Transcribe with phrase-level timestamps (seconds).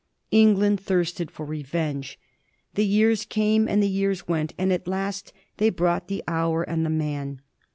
[0.31, 2.17] England thirsted for revenge.
[2.73, 6.83] The years came and the years went, and at last they brought the hour and
[6.83, 7.41] the men.